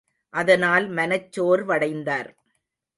[0.33, 2.29] அதனால் மனச் சோர்வடைந்தார்.